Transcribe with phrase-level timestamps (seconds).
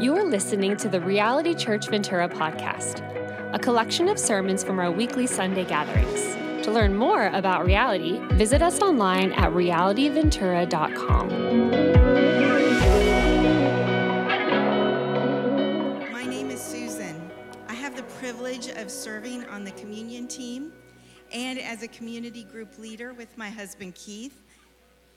[0.00, 3.02] You are listening to the Reality Church Ventura podcast,
[3.52, 6.64] a collection of sermons from our weekly Sunday gatherings.
[6.64, 11.28] To learn more about reality, visit us online at realityventura.com.
[16.10, 17.30] My name is Susan.
[17.68, 20.72] I have the privilege of serving on the communion team
[21.30, 24.40] and as a community group leader with my husband Keith.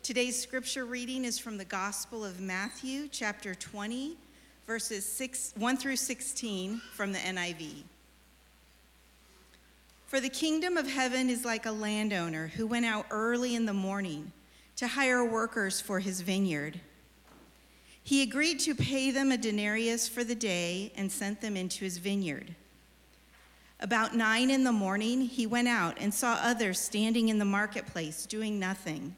[0.02, 4.18] Today's scripture reading is from the Gospel of Matthew, chapter 20,
[4.66, 7.84] verses 6, 1 through 16 from the NIV.
[10.08, 13.74] For the kingdom of heaven is like a landowner who went out early in the
[13.74, 14.32] morning
[14.76, 16.80] to hire workers for his vineyard.
[18.04, 21.98] He agreed to pay them a denarius for the day and sent them into his
[21.98, 22.54] vineyard.
[23.80, 28.26] About nine in the morning, he went out and saw others standing in the marketplace
[28.26, 29.16] doing nothing.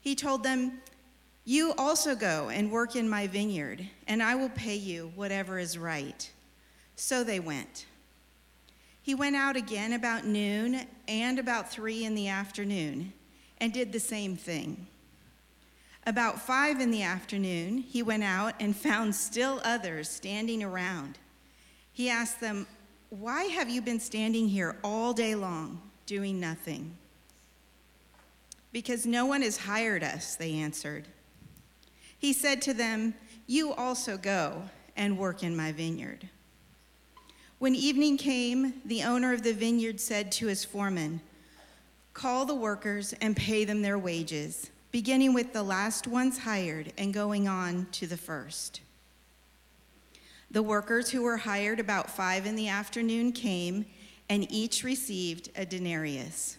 [0.00, 0.80] He told them,
[1.48, 5.78] You also go and work in my vineyard, and I will pay you whatever is
[5.78, 6.28] right.
[6.96, 7.86] So they went.
[9.00, 13.12] He went out again about noon and about three in the afternoon
[13.60, 14.88] and did the same thing.
[16.04, 21.16] About five in the afternoon, he went out and found still others standing around.
[21.92, 22.66] He asked them,
[23.10, 26.96] Why have you been standing here all day long, doing nothing?
[28.72, 31.06] Because no one has hired us, they answered.
[32.26, 33.14] He said to them,
[33.46, 34.62] You also go
[34.96, 36.28] and work in my vineyard.
[37.60, 41.20] When evening came, the owner of the vineyard said to his foreman,
[42.14, 47.14] Call the workers and pay them their wages, beginning with the last ones hired and
[47.14, 48.80] going on to the first.
[50.50, 53.86] The workers who were hired about five in the afternoon came,
[54.28, 56.58] and each received a denarius.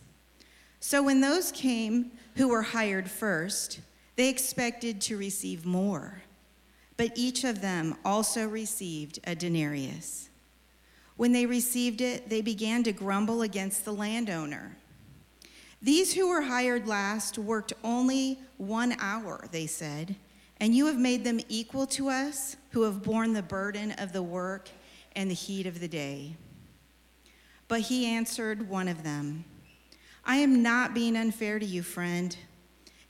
[0.80, 3.82] So when those came who were hired first,
[4.18, 6.23] they expected to receive more,
[6.98, 10.30] but each of them also received a denarius.
[11.16, 14.76] When they received it, they began to grumble against the landowner.
[15.82, 20.16] These who were hired last worked only one hour, they said,
[20.60, 24.23] and you have made them equal to us who have borne the burden of the
[24.23, 24.70] work
[25.16, 26.36] and the heat of the day.
[27.67, 29.45] But he answered one of them
[30.26, 32.36] I am not being unfair to you, friend.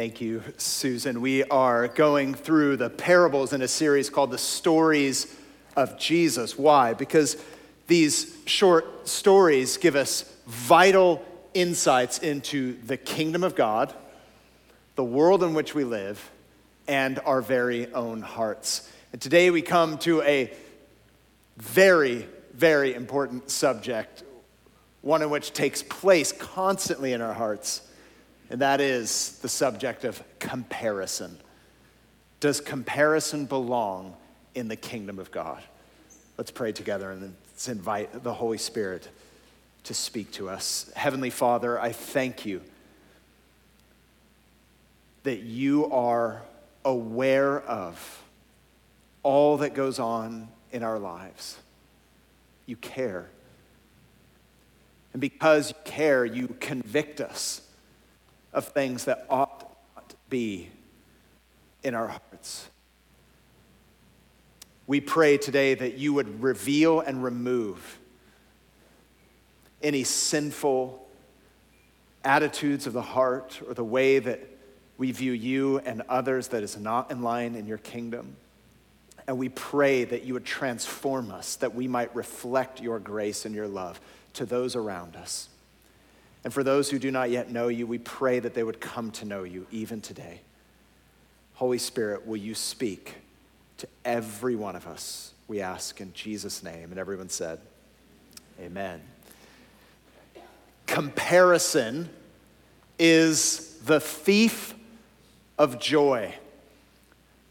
[0.00, 1.20] Thank you, Susan.
[1.20, 5.36] We are going through the parables in a series called The Stories
[5.76, 6.58] of Jesus.
[6.58, 6.94] Why?
[6.94, 7.36] Because
[7.86, 11.22] these short stories give us vital
[11.52, 13.92] insights into the kingdom of God,
[14.94, 16.30] the world in which we live,
[16.88, 18.90] and our very own hearts.
[19.12, 20.50] And today we come to a
[21.58, 24.22] very, very important subject,
[25.02, 27.82] one in which takes place constantly in our hearts,
[28.50, 31.38] and that is the subject of comparison.
[32.40, 34.16] Does comparison belong
[34.54, 35.62] in the kingdom of God?
[36.36, 39.06] Let's pray together and Let's invite the Holy Spirit
[39.84, 40.90] to speak to us.
[40.96, 42.62] Heavenly Father, I thank you
[45.24, 46.40] that you are
[46.86, 48.22] aware of
[49.22, 51.58] all that goes on in our lives.
[52.64, 53.28] You care.
[55.12, 57.60] And because you care, you convict us
[58.52, 60.68] of things that ought not be
[61.82, 62.68] in our hearts.
[64.86, 67.98] We pray today that you would reveal and remove
[69.82, 71.06] any sinful
[72.24, 74.40] attitudes of the heart or the way that
[74.98, 78.36] we view you and others that is not in line in your kingdom.
[79.26, 83.54] And we pray that you would transform us, that we might reflect your grace and
[83.54, 84.00] your love
[84.34, 85.48] to those around us.
[86.44, 89.10] And for those who do not yet know you, we pray that they would come
[89.12, 90.40] to know you even today.
[91.54, 93.16] Holy Spirit, will you speak?
[93.80, 96.90] to every one of us, we ask in Jesus' name.
[96.90, 97.60] And everyone said,
[98.60, 99.00] Amen.
[100.86, 102.10] Comparison
[102.98, 104.74] is the thief
[105.58, 106.34] of joy.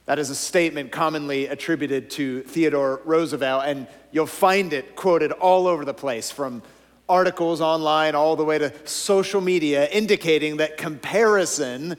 [0.06, 5.66] That is a statement commonly attributed to Theodore Roosevelt, and you'll find it quoted all
[5.66, 6.62] over the place from
[7.10, 11.98] articles online all the way to social media indicating that comparison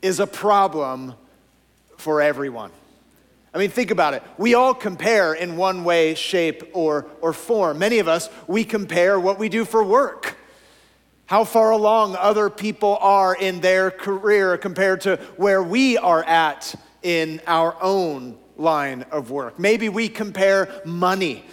[0.00, 1.14] is a problem
[1.98, 2.70] for everyone.
[3.52, 4.22] I mean, think about it.
[4.36, 7.78] We all compare in one way, shape, or, or form.
[7.78, 10.36] Many of us, we compare what we do for work,
[11.26, 16.74] how far along other people are in their career compared to where we are at
[17.02, 19.58] in our own line of work.
[19.58, 21.44] Maybe we compare money.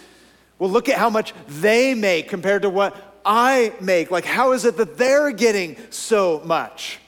[0.62, 2.94] Well, look at how much they make compared to what
[3.26, 4.12] I make.
[4.12, 7.00] Like, how is it that they're getting so much?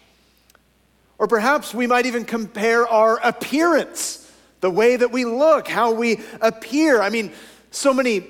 [1.18, 4.28] Or perhaps we might even compare our appearance
[4.60, 7.00] the way that we look, how we appear.
[7.00, 7.30] I mean,
[7.70, 8.26] so many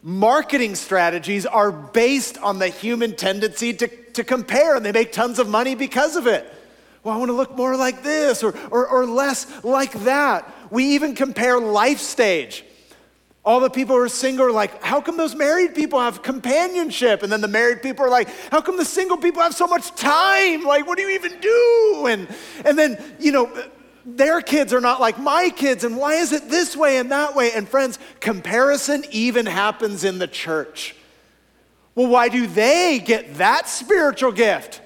[0.00, 5.40] marketing strategies are based on the human tendency to, to compare, and they make tons
[5.40, 6.46] of money because of it.
[7.02, 10.48] Well, I want to look more like this or, or, or less like that.
[10.70, 12.64] We even compare life stage.
[13.48, 17.22] All the people who are single are like, how come those married people have companionship?
[17.22, 19.94] And then the married people are like, how come the single people have so much
[19.94, 20.64] time?
[20.64, 22.06] Like, what do you even do?
[22.10, 22.28] And,
[22.66, 23.50] and then, you know,
[24.04, 27.34] their kids are not like my kids, and why is it this way and that
[27.34, 27.52] way?
[27.52, 30.94] And friends, comparison even happens in the church.
[31.94, 34.82] Well, why do they get that spiritual gift?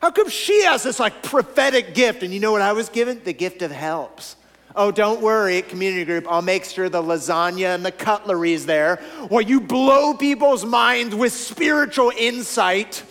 [0.00, 2.24] How come she has this like prophetic gift?
[2.24, 3.22] And you know what I was given?
[3.22, 4.34] The gift of helps.
[4.74, 6.26] Oh, don't worry community group.
[6.28, 8.96] I'll make sure the lasagna and the cutlery is there.
[9.28, 13.02] While you blow people's minds with spiritual insight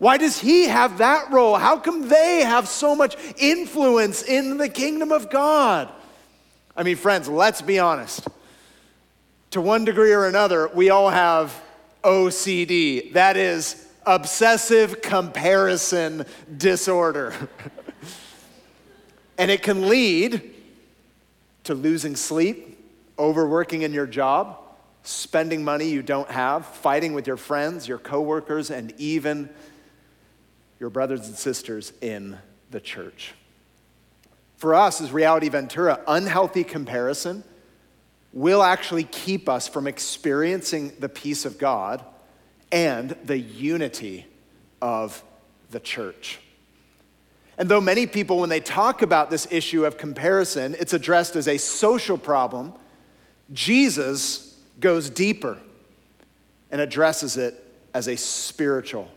[0.00, 1.56] why does he have that role?
[1.56, 5.90] How come they have so much influence in the kingdom of God?
[6.74, 8.26] I mean, friends, let's be honest.
[9.50, 11.54] To one degree or another, we all have
[12.02, 13.12] OCD.
[13.12, 16.24] That is obsessive comparison
[16.56, 17.34] disorder.
[19.40, 20.52] and it can lead
[21.64, 22.78] to losing sleep,
[23.18, 24.58] overworking in your job,
[25.02, 29.48] spending money you don't have, fighting with your friends, your coworkers, and even
[30.78, 32.36] your brothers and sisters in
[32.70, 33.32] the church.
[34.58, 37.42] For us as Reality Ventura, unhealthy comparison
[38.34, 42.04] will actually keep us from experiencing the peace of God
[42.70, 44.26] and the unity
[44.82, 45.24] of
[45.70, 46.40] the church.
[47.60, 51.46] And though many people, when they talk about this issue of comparison, it's addressed as
[51.46, 52.72] a social problem,
[53.52, 55.58] Jesus goes deeper
[56.70, 57.62] and addresses it
[57.92, 59.10] as a spiritual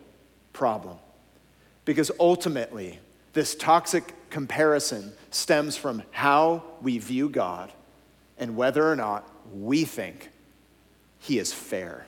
[0.52, 0.98] problem.
[1.86, 3.00] Because ultimately,
[3.32, 7.72] this toxic comparison stems from how we view God
[8.38, 10.32] and whether or not we think
[11.20, 12.08] he is fair.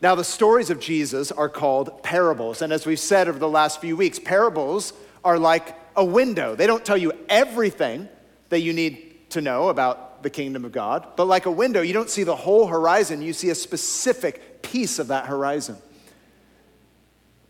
[0.00, 2.62] Now, the stories of Jesus are called parables.
[2.62, 4.92] And as we've said over the last few weeks, parables
[5.24, 6.54] are like a window.
[6.54, 8.08] They don't tell you everything
[8.50, 11.92] that you need to know about the kingdom of God, but like a window, you
[11.92, 15.76] don't see the whole horizon, you see a specific piece of that horizon.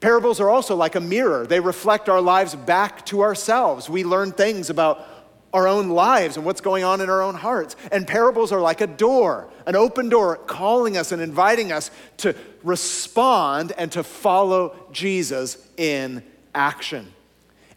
[0.01, 3.89] Parables are also like a mirror, they reflect our lives back to ourselves.
[3.89, 5.07] We learn things about
[5.53, 7.77] our own lives and what's going on in our own hearts.
[7.91, 12.35] And parables are like a door, an open door, calling us and inviting us to
[12.63, 16.23] respond and to follow Jesus in
[16.55, 17.13] action.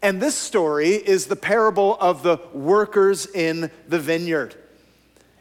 [0.02, 4.56] And this story is the parable of the workers in the vineyard.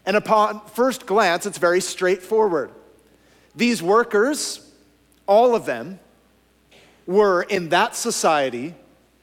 [0.05, 2.71] And upon first glance, it's very straightforward.
[3.55, 4.71] These workers,
[5.27, 5.99] all of them,
[7.05, 8.75] were in that society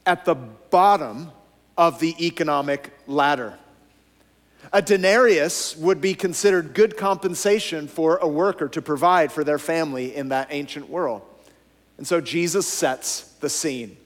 [0.04, 1.30] at the bottom
[1.78, 3.56] of the economic ladder.
[4.72, 10.14] A denarius would be considered good compensation for a worker to provide for their family
[10.14, 11.22] in that ancient world.
[11.96, 13.96] And so Jesus sets the scene.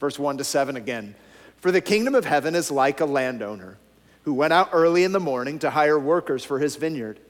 [0.00, 1.14] Verse 1 to 7 again.
[1.58, 3.78] For the kingdom of heaven is like a landowner
[4.24, 7.20] who went out early in the morning to hire workers for his vineyard.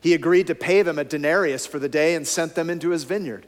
[0.00, 3.04] He agreed to pay them a denarius for the day and sent them into his
[3.04, 3.46] vineyard.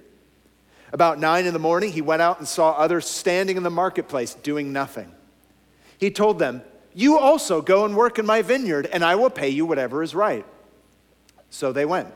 [0.92, 4.34] About nine in the morning, he went out and saw others standing in the marketplace
[4.34, 5.12] doing nothing.
[5.98, 6.62] He told them,
[6.94, 10.14] You also go and work in my vineyard, and I will pay you whatever is
[10.14, 10.44] right.
[11.50, 12.12] So they went.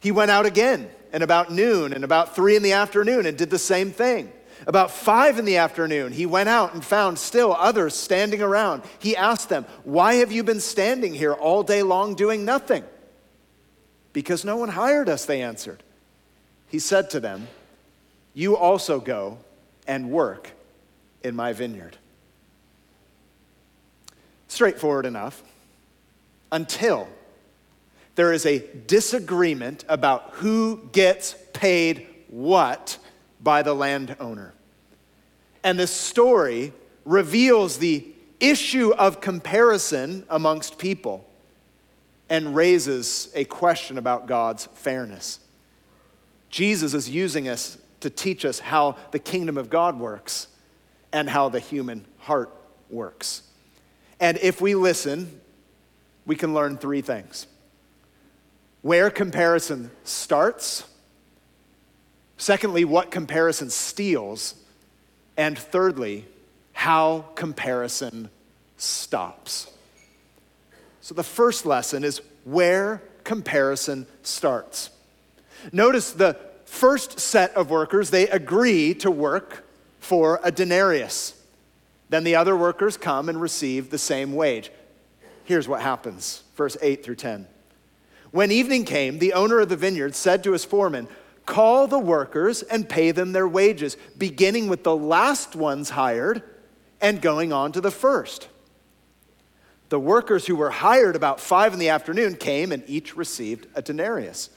[0.00, 3.50] He went out again, and about noon, and about three in the afternoon, and did
[3.50, 4.32] the same thing.
[4.66, 8.82] About five in the afternoon, he went out and found still others standing around.
[8.98, 12.84] He asked them, Why have you been standing here all day long doing nothing?
[14.12, 15.82] Because no one hired us, they answered.
[16.68, 17.48] He said to them,
[18.34, 19.38] you also go
[19.86, 20.52] and work
[21.22, 21.98] in my vineyard.
[24.52, 25.42] Straightforward enough
[26.52, 27.08] until
[28.16, 32.98] there is a disagreement about who gets paid what
[33.40, 34.52] by the landowner.
[35.64, 36.74] And this story
[37.06, 38.06] reveals the
[38.40, 41.26] issue of comparison amongst people
[42.28, 45.40] and raises a question about God's fairness.
[46.50, 50.48] Jesus is using us to teach us how the kingdom of God works
[51.10, 52.50] and how the human heart
[52.90, 53.44] works.
[54.22, 55.40] And if we listen,
[56.26, 57.48] we can learn three things
[58.80, 60.84] where comparison starts,
[62.36, 64.54] secondly, what comparison steals,
[65.36, 66.24] and thirdly,
[66.72, 68.30] how comparison
[68.76, 69.68] stops.
[71.00, 74.90] So the first lesson is where comparison starts.
[75.72, 79.64] Notice the first set of workers, they agree to work
[79.98, 81.41] for a denarius.
[82.12, 84.70] Then the other workers come and receive the same wage.
[85.44, 87.46] Here's what happens, verse 8 through 10.
[88.32, 91.08] When evening came, the owner of the vineyard said to his foreman,
[91.46, 96.42] Call the workers and pay them their wages, beginning with the last ones hired
[97.00, 98.48] and going on to the first.
[99.88, 103.80] The workers who were hired about five in the afternoon came and each received a
[103.80, 104.50] denarius.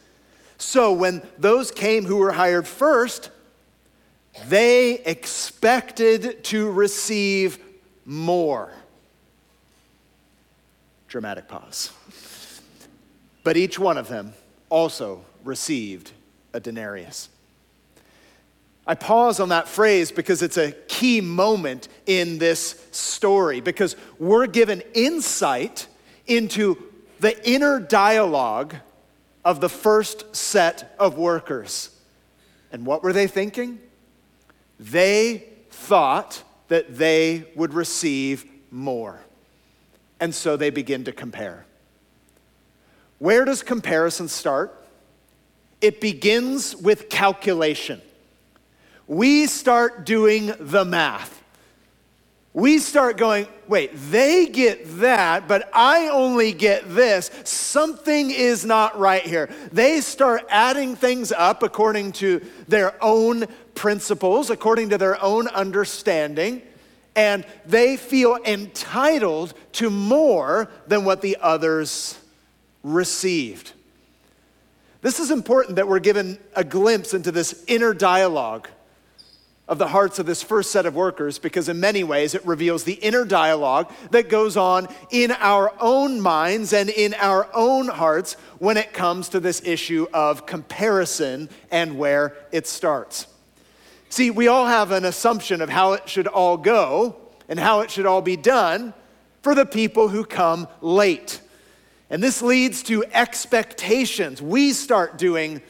[0.58, 3.30] So when those came who were hired first,
[4.48, 7.60] they expected to receive
[8.06, 8.72] more.
[11.08, 11.92] Dramatic pause.
[13.44, 14.34] But each one of them
[14.70, 16.12] also received
[16.54, 17.30] a denarius.
[18.88, 24.48] I pause on that phrase because it's a key moment in this story, because we're
[24.48, 25.88] given insight
[26.28, 26.78] into
[27.20, 28.76] the inner dialogue
[29.44, 31.90] of the first set of workers.
[32.72, 33.80] And what were they thinking?
[34.80, 39.20] They thought that they would receive more.
[40.20, 41.66] And so they begin to compare.
[43.20, 44.86] Where does comparison start?
[45.82, 48.02] It begins with calculation
[49.08, 51.44] we start doing the math.
[52.56, 57.30] We start going, wait, they get that, but I only get this.
[57.44, 59.50] Something is not right here.
[59.74, 66.62] They start adding things up according to their own principles, according to their own understanding,
[67.14, 72.18] and they feel entitled to more than what the others
[72.84, 73.74] received.
[75.02, 78.70] This is important that we're given a glimpse into this inner dialogue
[79.68, 82.84] of the hearts of this first set of workers because, in many ways, it reveals
[82.84, 88.34] the inner dialogue that goes on in our own minds and in our own hearts
[88.60, 93.26] when it comes to this issue of comparison and where it starts.
[94.10, 97.16] See, we all have an assumption of how it should all go
[97.50, 98.94] and how it should all be done
[99.42, 101.42] for the people who come late.
[102.10, 104.42] And this leads to expectations.
[104.42, 105.62] We start doing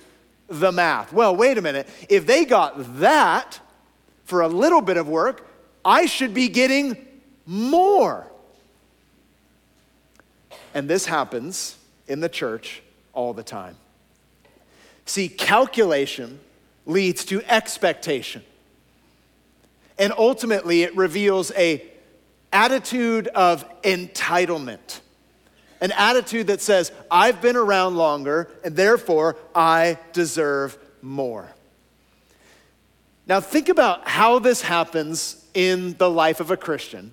[0.47, 1.13] the math.
[1.13, 1.87] Well, wait a minute.
[2.09, 3.59] If they got that,
[4.25, 5.47] for a little bit of work,
[5.83, 6.97] I should be getting
[7.45, 8.27] more.
[10.73, 11.77] And this happens
[12.07, 12.81] in the church
[13.13, 13.77] all the time.
[15.05, 16.39] See, calculation
[16.85, 18.43] leads to expectation.
[19.97, 21.83] And ultimately it reveals a
[22.51, 24.99] attitude of entitlement.
[25.81, 31.54] An attitude that says, I've been around longer and therefore I deserve more.
[33.27, 37.11] Now, think about how this happens in the life of a Christian,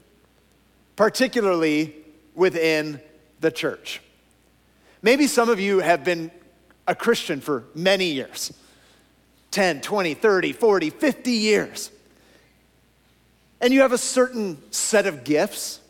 [0.95, 1.95] particularly
[2.35, 3.00] within
[3.40, 4.00] the church.
[5.00, 6.31] Maybe some of you have been
[6.87, 8.52] a Christian for many years
[9.52, 11.90] 10, 20, 30, 40, 50 years.
[13.61, 15.81] And you have a certain set of gifts,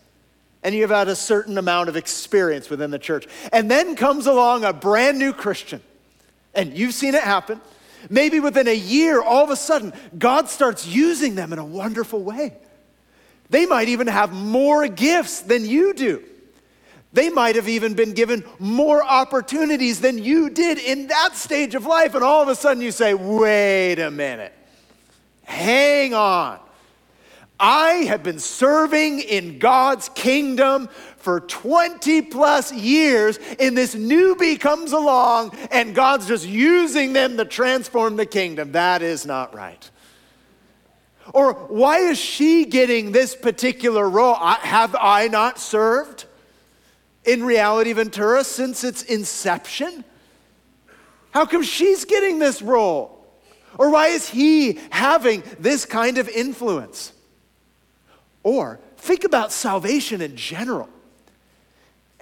[0.63, 3.27] and you have had a certain amount of experience within the church.
[3.53, 5.81] And then comes along a brand new Christian,
[6.55, 7.61] and you've seen it happen.
[8.11, 12.23] Maybe within a year, all of a sudden, God starts using them in a wonderful
[12.23, 12.57] way.
[13.51, 16.23] They might even have more gifts than you do.
[17.13, 21.85] They might have even been given more opportunities than you did in that stage of
[21.85, 22.15] life.
[22.15, 24.55] And all of a sudden, you say, wait a minute,
[25.45, 26.59] hang on.
[27.65, 34.91] I have been serving in God's kingdom for 20 plus years, and this newbie comes
[34.91, 38.73] along, and God's just using them to transform the kingdom.
[38.73, 39.89] That is not right.
[41.33, 44.35] Or why is she getting this particular role?
[44.35, 46.25] have I not served
[47.25, 50.05] in Reality Ventura since its inception?
[51.31, 53.25] How come she's getting this role?
[53.79, 57.13] Or why is he having this kind of influence?
[58.43, 60.89] Or think about salvation in general.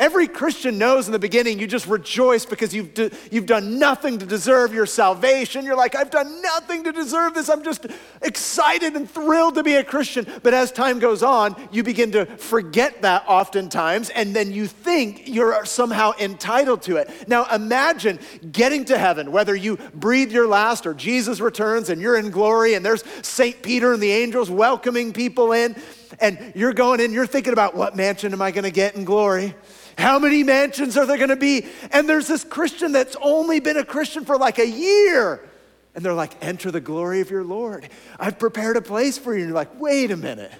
[0.01, 4.19] Every Christian knows in the beginning you just rejoice because you've, do, you've done nothing
[4.21, 5.63] to deserve your salvation.
[5.63, 7.51] You're like, I've done nothing to deserve this.
[7.51, 7.87] I'm just
[8.23, 10.27] excited and thrilled to be a Christian.
[10.43, 15.29] But as time goes on, you begin to forget that oftentimes, and then you think
[15.29, 17.29] you're somehow entitled to it.
[17.29, 22.17] Now imagine getting to heaven, whether you breathe your last or Jesus returns and you're
[22.17, 23.61] in glory, and there's St.
[23.61, 25.77] Peter and the angels welcoming people in
[26.19, 29.05] and you're going in, you're thinking about what mansion am I going to get in
[29.05, 29.55] glory?
[29.97, 31.67] How many mansions are there going to be?
[31.93, 35.47] And there's this Christian that's only been a Christian for like a year.
[35.95, 37.89] And they're like, enter the glory of your Lord.
[38.19, 39.41] I've prepared a place for you.
[39.41, 40.53] And you're like, wait a minute.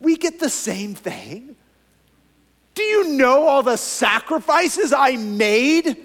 [0.00, 1.56] We get the same thing.
[2.74, 5.96] Do you know all the sacrifices I made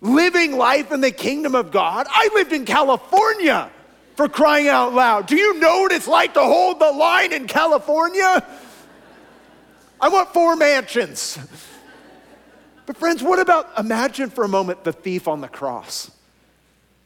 [0.00, 2.06] living life in the kingdom of God?
[2.10, 3.70] I lived in California
[4.16, 5.26] for crying out loud.
[5.26, 8.44] Do you know what it's like to hold the line in California?
[10.00, 11.38] I want four mansions.
[12.86, 16.10] But, friends, what about imagine for a moment the thief on the cross,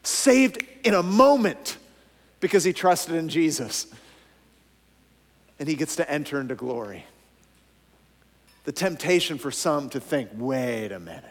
[0.03, 1.77] saved in a moment
[2.39, 3.87] because he trusted in Jesus,
[5.57, 7.05] and he gets to enter into glory.
[8.65, 11.23] The temptation for some to think, wait a minute,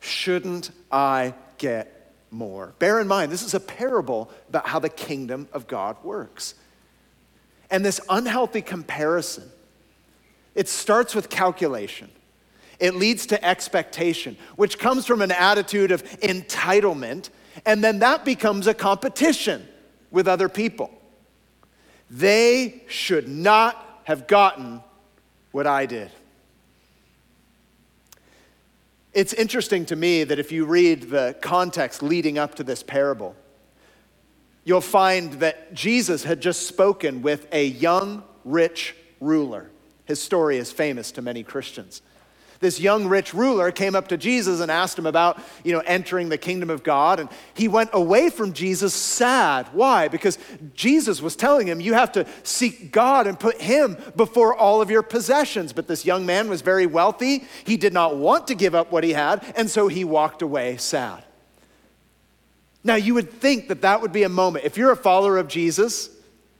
[0.00, 1.95] shouldn't I get
[2.36, 2.74] more?
[2.78, 6.54] Bear in mind, this is a parable about how the kingdom of God works.
[7.70, 9.50] And this unhealthy comparison
[10.56, 12.10] it starts with calculation.
[12.80, 17.28] It leads to expectation, which comes from an attitude of entitlement,
[17.66, 19.66] and then that becomes a competition
[20.10, 20.90] with other people.
[22.10, 24.82] They should not have gotten
[25.52, 26.10] what I did.
[29.16, 33.34] It's interesting to me that if you read the context leading up to this parable,
[34.62, 39.70] you'll find that Jesus had just spoken with a young, rich ruler.
[40.04, 42.02] His story is famous to many Christians.
[42.60, 46.28] This young rich ruler came up to Jesus and asked him about, you know, entering
[46.28, 49.68] the kingdom of God and he went away from Jesus sad.
[49.72, 50.08] Why?
[50.08, 50.38] Because
[50.74, 54.90] Jesus was telling him you have to seek God and put him before all of
[54.90, 55.72] your possessions.
[55.72, 57.44] But this young man was very wealthy.
[57.64, 60.76] He did not want to give up what he had, and so he walked away
[60.76, 61.22] sad.
[62.82, 64.64] Now, you would think that that would be a moment.
[64.64, 66.08] If you're a follower of Jesus,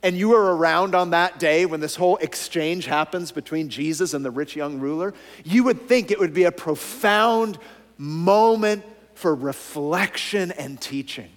[0.02, 4.24] and you were around on that day when this whole exchange happens between Jesus and
[4.24, 7.58] the rich young ruler, you would think it would be a profound
[7.98, 8.84] moment
[9.14, 11.30] for reflection and teaching.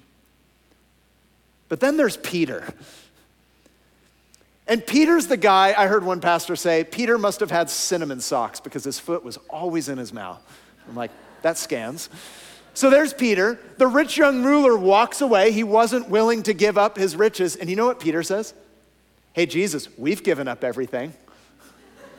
[1.69, 2.73] But then there's Peter.
[4.67, 8.59] And Peter's the guy, I heard one pastor say, Peter must have had cinnamon socks
[8.59, 10.41] because his foot was always in his mouth.
[10.87, 12.09] I'm like, that scans.
[12.73, 13.59] So there's Peter.
[13.77, 15.51] The rich young ruler walks away.
[15.51, 17.55] He wasn't willing to give up his riches.
[17.55, 18.53] And you know what Peter says?
[19.33, 21.13] Hey, Jesus, we've given up everything.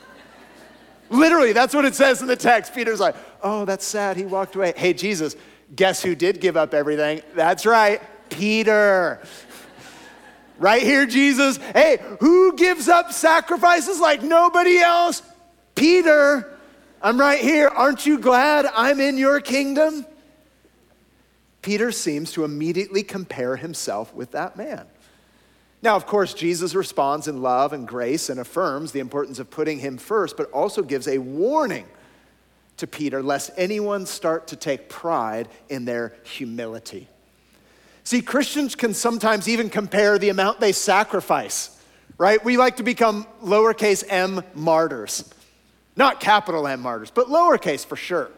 [1.09, 2.73] Literally, that's what it says in the text.
[2.73, 4.17] Peter's like, oh, that's sad.
[4.17, 4.73] He walked away.
[4.75, 5.35] Hey, Jesus,
[5.75, 7.21] guess who did give up everything?
[7.35, 9.21] That's right, Peter.
[10.57, 11.57] right here, Jesus.
[11.57, 15.21] Hey, who gives up sacrifices like nobody else?
[15.75, 16.57] Peter.
[17.01, 17.67] I'm right here.
[17.67, 20.05] Aren't you glad I'm in your kingdom?
[21.61, 24.87] Peter seems to immediately compare himself with that man.
[25.83, 29.79] Now, of course, Jesus responds in love and grace and affirms the importance of putting
[29.79, 31.87] him first, but also gives a warning
[32.77, 37.07] to Peter lest anyone start to take pride in their humility.
[38.03, 41.79] See, Christians can sometimes even compare the amount they sacrifice,
[42.17, 42.43] right?
[42.43, 45.31] We like to become lowercase m martyrs.
[45.95, 48.31] Not capital M martyrs, but lowercase for sure.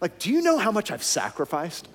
[0.00, 1.88] Like, do you know how much I've sacrificed?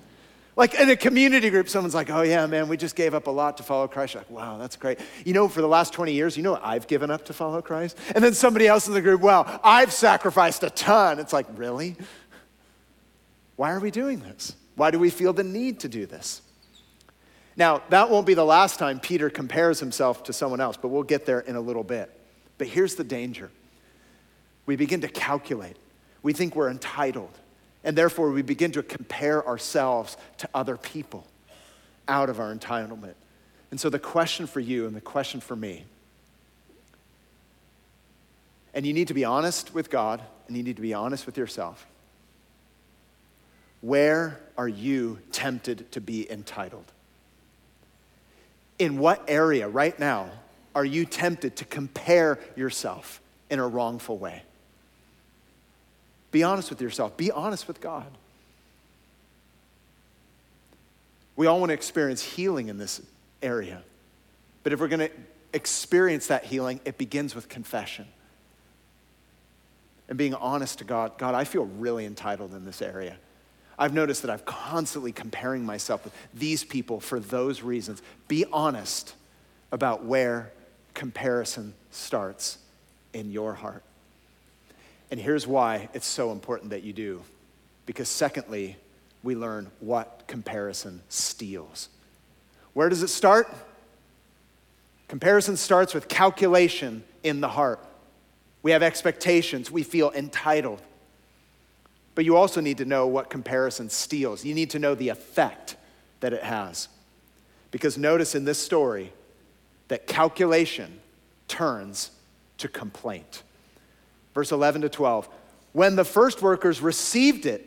[0.56, 3.30] Like in a community group, someone's like, oh yeah, man, we just gave up a
[3.30, 4.14] lot to follow Christ.
[4.14, 5.00] You're like, wow, that's great.
[5.24, 7.98] You know, for the last 20 years, you know I've given up to follow Christ?
[8.14, 11.18] And then somebody else in the group, wow, I've sacrificed a ton.
[11.18, 11.96] It's like, really?
[13.56, 14.54] Why are we doing this?
[14.76, 16.40] Why do we feel the need to do this?
[17.56, 21.04] Now, that won't be the last time Peter compares himself to someone else, but we'll
[21.04, 22.10] get there in a little bit.
[22.58, 23.50] But here's the danger
[24.66, 25.76] we begin to calculate,
[26.22, 27.38] we think we're entitled.
[27.84, 31.26] And therefore, we begin to compare ourselves to other people
[32.08, 33.14] out of our entitlement.
[33.70, 35.84] And so, the question for you and the question for me,
[38.72, 41.38] and you need to be honest with God and you need to be honest with
[41.38, 41.86] yourself.
[43.80, 46.84] Where are you tempted to be entitled?
[48.78, 50.30] In what area right now
[50.74, 54.42] are you tempted to compare yourself in a wrongful way?
[56.34, 58.10] Be honest with yourself, be honest with God.
[61.36, 63.00] We all want to experience healing in this
[63.40, 63.84] area.
[64.64, 65.10] But if we're going to
[65.52, 68.08] experience that healing, it begins with confession
[70.08, 71.18] and being honest to God.
[71.18, 73.16] God, I feel really entitled in this area.
[73.78, 78.02] I've noticed that I'm constantly comparing myself with these people for those reasons.
[78.26, 79.14] Be honest
[79.70, 80.50] about where
[80.94, 82.58] comparison starts
[83.12, 83.84] in your heart.
[85.10, 87.22] And here's why it's so important that you do.
[87.86, 88.76] Because, secondly,
[89.22, 91.88] we learn what comparison steals.
[92.72, 93.48] Where does it start?
[95.08, 97.80] Comparison starts with calculation in the heart.
[98.62, 100.80] We have expectations, we feel entitled.
[102.14, 104.44] But you also need to know what comparison steals.
[104.44, 105.76] You need to know the effect
[106.20, 106.88] that it has.
[107.70, 109.12] Because notice in this story
[109.88, 111.00] that calculation
[111.48, 112.10] turns
[112.58, 113.42] to complaint.
[114.34, 115.28] Verse 11 to 12.
[115.72, 117.66] When the first workers received it,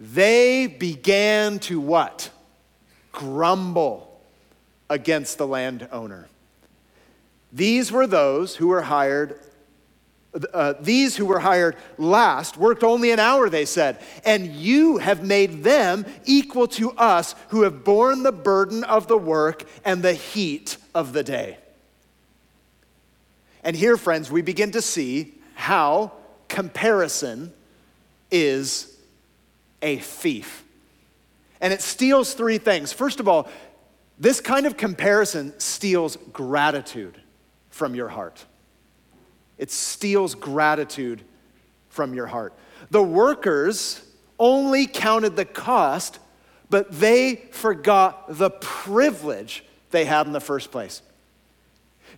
[0.00, 2.30] they began to what?
[3.12, 4.20] Grumble
[4.90, 6.28] against the landowner.
[7.52, 9.38] These were those who were hired
[10.52, 15.24] uh, these who were hired last worked only an hour, they said, and you have
[15.24, 20.12] made them equal to us who have borne the burden of the work and the
[20.12, 21.56] heat of the day.
[23.64, 25.37] And here, friends, we begin to see
[25.68, 26.10] how
[26.48, 27.52] comparison
[28.30, 28.96] is
[29.82, 30.64] a thief.
[31.60, 32.90] And it steals three things.
[32.90, 33.50] First of all,
[34.18, 37.20] this kind of comparison steals gratitude
[37.68, 38.46] from your heart.
[39.58, 41.20] It steals gratitude
[41.90, 42.54] from your heart.
[42.90, 44.00] The workers
[44.38, 46.18] only counted the cost,
[46.70, 51.02] but they forgot the privilege they had in the first place.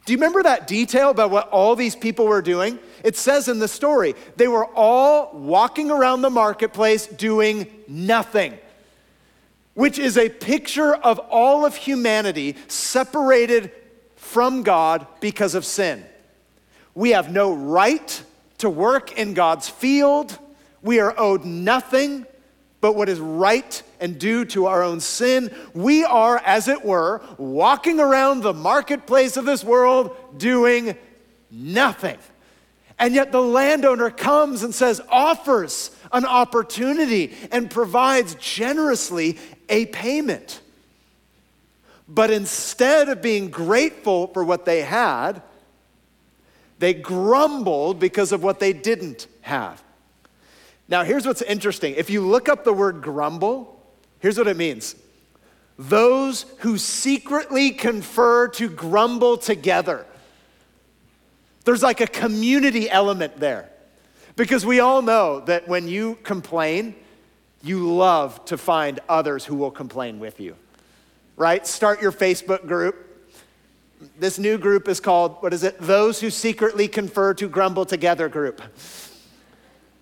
[0.05, 2.79] Do you remember that detail about what all these people were doing?
[3.05, 8.59] It says in the story, they were all walking around the marketplace doing nothing,
[9.75, 13.73] which is a picture of all of humanity separated
[14.17, 16.05] from God because of sin.
[16.95, 18.25] We have no right
[18.59, 20.39] to work in God's field.
[20.83, 22.27] We are owed nothing
[22.81, 25.55] but what is right and due to our own sin.
[25.75, 30.97] We are, as it were, walking around the marketplace of this world doing
[31.51, 32.19] nothing.
[32.99, 40.61] And yet the landowner comes and says, offers an opportunity and provides generously a payment.
[42.07, 45.43] But instead of being grateful for what they had,
[46.79, 49.83] they grumbled because of what they didn't have.
[50.89, 51.95] Now, here's what's interesting.
[51.95, 53.80] If you look up the word grumble,
[54.21, 54.95] here's what it means
[55.79, 60.05] those who secretly confer to grumble together.
[61.65, 63.71] There's like a community element there.
[64.37, 66.95] Because we all know that when you complain,
[67.63, 70.55] you love to find others who will complain with you,
[71.37, 71.67] right?
[71.67, 73.11] Start your Facebook group
[74.19, 75.79] this new group is called, what is it?
[75.79, 78.63] Those who secretly confer to grumble together group.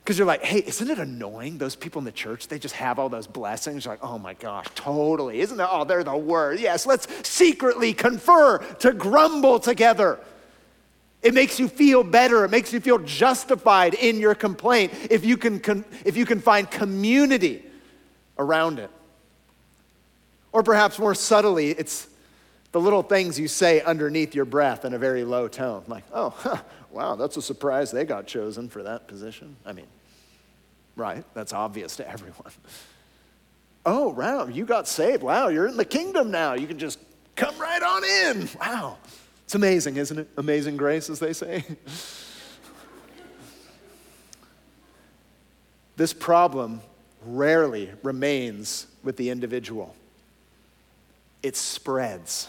[0.08, 1.58] Because you're like, hey, isn't it annoying?
[1.58, 3.84] Those people in the church, they just have all those blessings.
[3.84, 5.40] You're like, oh my gosh, totally.
[5.40, 5.68] Isn't that?
[5.70, 6.60] Oh, they're the word.
[6.60, 10.18] Yes, let's secretly confer to grumble together.
[11.20, 12.42] It makes you feel better.
[12.46, 16.70] It makes you feel justified in your complaint if you can, if you can find
[16.70, 17.66] community
[18.38, 18.90] around it.
[20.52, 22.08] Or perhaps more subtly, it's
[22.72, 26.30] the little things you say underneath your breath in a very low tone, like, oh,
[26.30, 29.54] huh, wow, that's a surprise they got chosen for that position.
[29.66, 29.84] I mean,
[30.98, 32.52] right, that's obvious to everyone.
[33.86, 35.22] Oh, wow, you got saved.
[35.22, 36.52] Wow, you're in the kingdom now.
[36.54, 36.98] You can just
[37.36, 38.48] come right on in.
[38.60, 38.98] Wow.
[39.44, 40.28] It's amazing, isn't it?
[40.36, 41.64] Amazing grace, as they say.
[45.96, 46.82] this problem
[47.24, 49.94] rarely remains with the individual,
[51.42, 52.48] it spreads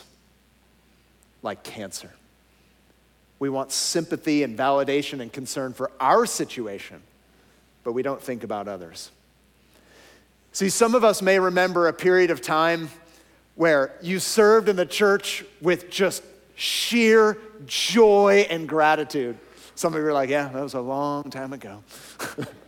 [1.41, 2.12] like cancer.
[3.39, 7.01] We want sympathy and validation and concern for our situation,
[7.89, 9.10] but we don't think about others.
[10.52, 12.91] See, some of us may remember a period of time
[13.56, 16.21] where you served in the church with just
[16.54, 19.39] sheer joy and gratitude.
[19.73, 21.84] Some of you are like, yeah, that was a long time ago.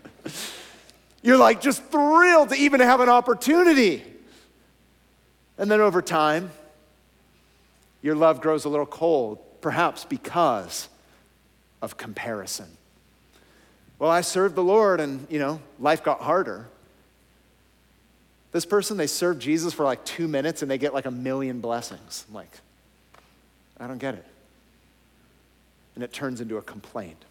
[1.21, 4.03] You're like just thrilled to even have an opportunity.
[5.60, 6.49] And then over time,
[8.01, 10.89] your love grows a little cold, perhaps because
[11.79, 12.75] of comparison.
[14.01, 16.67] Well, I served the Lord and, you know, life got harder.
[18.51, 21.61] This person, they serve Jesus for like two minutes and they get like a million
[21.61, 22.25] blessings.
[22.27, 22.49] I'm like,
[23.79, 24.25] I don't get it.
[25.93, 27.23] And it turns into a complaint.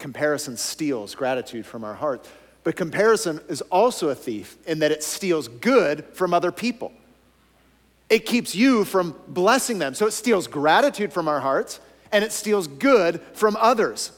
[0.00, 2.26] Comparison steals gratitude from our heart.
[2.64, 6.90] But comparison is also a thief in that it steals good from other people
[8.08, 9.94] it keeps you from blessing them.
[9.94, 11.80] So it steals gratitude from our hearts
[12.12, 14.12] and it steals good from others.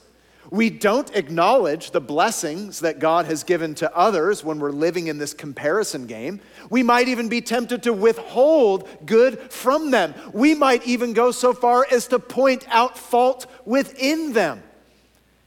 [0.50, 5.18] We don't acknowledge the blessings that God has given to others when we're living in
[5.18, 6.40] this comparison game.
[6.70, 10.14] We might even be tempted to withhold good from them.
[10.32, 14.62] We might even go so far as to point out fault within them.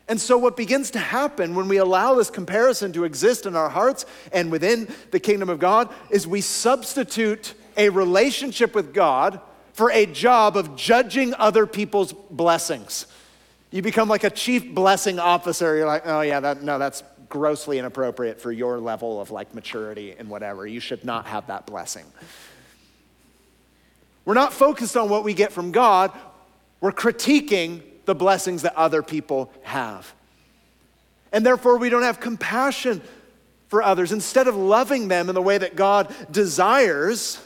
[0.07, 3.69] And so, what begins to happen when we allow this comparison to exist in our
[3.69, 9.39] hearts and within the kingdom of God is we substitute a relationship with God
[9.73, 13.07] for a job of judging other people's blessings.
[13.71, 15.75] You become like a chief blessing officer.
[15.77, 20.13] You're like, oh, yeah, that, no, that's grossly inappropriate for your level of like maturity
[20.19, 20.67] and whatever.
[20.67, 22.05] You should not have that blessing.
[24.25, 26.12] We're not focused on what we get from God,
[26.79, 30.13] we're critiquing the blessings that other people have.
[31.31, 33.01] And therefore, we don't have compassion
[33.69, 34.12] for others.
[34.12, 37.39] Instead of loving them in the way that God desires,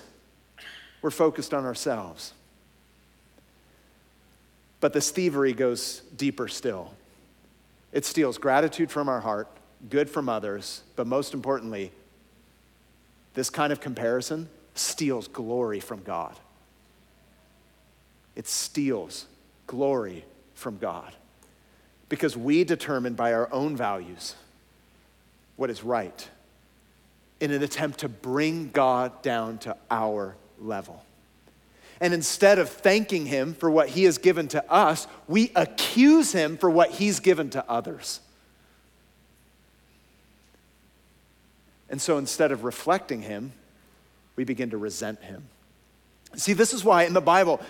[1.01, 2.33] we're focused on ourselves.
[4.79, 6.93] But this thievery goes deeper still.
[7.91, 9.47] It steals gratitude from our heart,
[9.89, 11.91] good from others, but most importantly,
[13.33, 16.35] this kind of comparison steals glory from God.
[18.35, 19.27] It steals
[19.67, 21.13] glory from God
[22.09, 24.35] because we determine by our own values
[25.55, 26.29] what is right
[27.39, 31.04] in an attempt to bring God down to our level.
[32.01, 36.57] And instead of thanking Him for what He has given to us, we accuse Him
[36.57, 38.19] for what He's given to others.
[41.89, 43.53] And so instead of reflecting Him,
[44.35, 45.47] we begin to resent Him.
[46.35, 47.61] See, this is why in the Bible,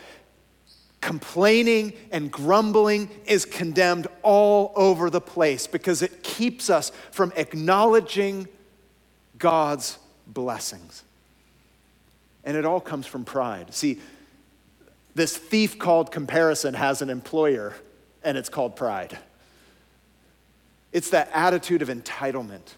[1.02, 8.48] complaining and grumbling is condemned all over the place because it keeps us from acknowledging
[9.38, 11.04] God's blessings.
[12.44, 13.74] And it all comes from pride.
[13.74, 14.00] See,
[15.16, 17.74] this thief called comparison has an employer,
[18.22, 19.18] and it's called pride.
[20.92, 22.74] It's that attitude of entitlement.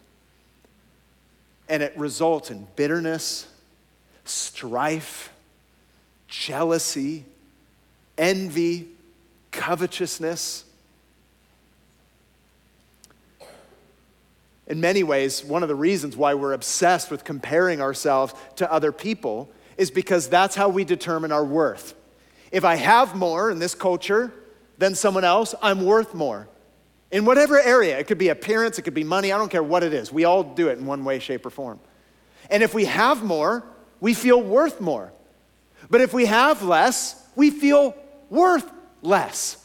[1.68, 3.48] And it results in bitterness,
[4.24, 5.32] strife,
[6.28, 7.26] jealousy,
[8.18, 8.88] envy,
[9.52, 10.64] covetousness.
[14.68, 18.92] In many ways, one of the reasons why we're obsessed with comparing ourselves to other
[18.92, 21.96] people is because that's how we determine our worth.
[22.52, 24.34] If I have more in this culture
[24.78, 26.48] than someone else, I'm worth more.
[27.12, 29.84] In whatever area, it could be appearance, it could be money, I don't care what
[29.84, 30.12] it is.
[30.12, 31.80] We all do it in one way, shape, or form.
[32.50, 33.64] And if we have more,
[34.00, 35.12] we feel worth more.
[35.90, 37.96] But if we have less, we feel
[38.30, 38.70] worth
[39.02, 39.64] less.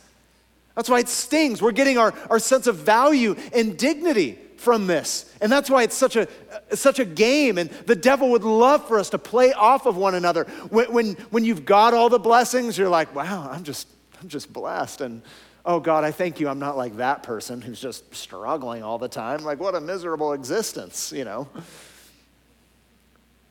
[0.74, 1.60] That's why it stings.
[1.60, 5.30] We're getting our, our sense of value and dignity from this.
[5.40, 6.28] And that's why it's such a,
[6.70, 7.58] such a game.
[7.58, 10.44] And the devil would love for us to play off of one another.
[10.70, 13.88] When, when, when you've got all the blessings, you're like, wow, I'm just,
[14.20, 15.00] I'm just blessed.
[15.00, 15.22] And
[15.66, 16.48] oh God, I thank you.
[16.48, 19.42] I'm not like that person who's just struggling all the time.
[19.42, 21.48] Like, what a miserable existence, you know?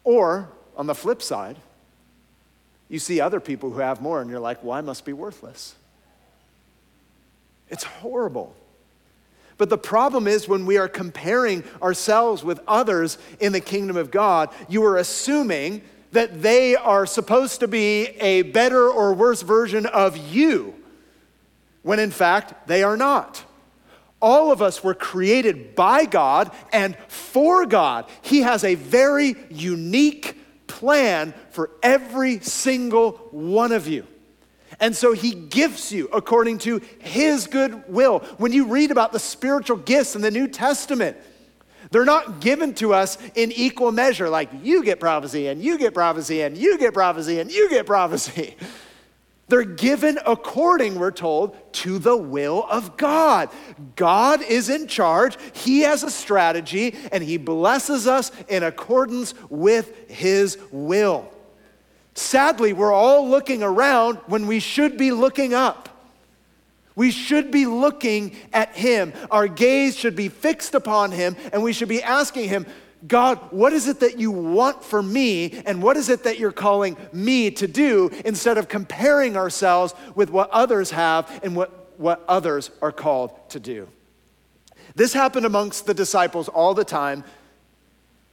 [0.04, 1.58] Or on the flip side,
[2.90, 5.76] you see other people who have more, and you're like, well, I must be worthless.
[7.70, 8.56] It's horrible.
[9.62, 14.10] But the problem is when we are comparing ourselves with others in the kingdom of
[14.10, 19.86] God, you are assuming that they are supposed to be a better or worse version
[19.86, 20.74] of you,
[21.84, 23.44] when in fact they are not.
[24.20, 28.10] All of us were created by God and for God.
[28.24, 34.08] He has a very unique plan for every single one of you.
[34.82, 38.20] And so he gifts you according to his good will.
[38.38, 41.16] When you read about the spiritual gifts in the New Testament,
[41.92, 45.94] they're not given to us in equal measure, like you get prophecy and you get
[45.94, 48.56] prophecy and you get prophecy and you get prophecy.
[49.48, 53.50] They're given according, we're told, to the will of God.
[53.98, 60.10] God is in charge, He has a strategy, and He blesses us in accordance with
[60.10, 61.30] His will.
[62.14, 65.90] Sadly, we're all looking around when we should be looking up.
[66.96, 69.14] We should be looking at Him.
[69.32, 72.66] Our gaze should be fixed upon Him, and we should be asking Him,
[73.08, 76.52] God, what is it that you want for me, and what is it that you're
[76.52, 82.24] calling me to do, instead of comparing ourselves with what others have and what, what
[82.28, 83.88] others are called to do?
[84.94, 87.24] This happened amongst the disciples all the time.